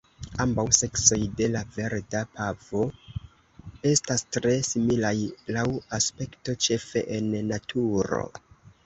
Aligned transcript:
Ambaŭ 0.43 0.63
seksoj 0.75 1.17
de 1.41 1.49
la 1.55 1.59
Verda 1.73 2.21
pavo 2.37 2.81
estas 3.89 4.25
tre 4.37 4.55
similaj 4.69 5.13
laŭ 5.59 5.67
aspekto, 5.99 6.57
ĉefe 6.69 7.05
en 7.19 7.31
naturo. 7.53 8.25